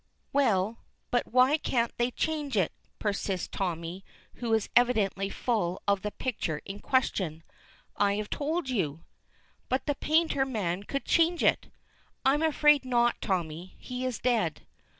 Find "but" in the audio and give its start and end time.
1.11-1.27, 9.69-9.85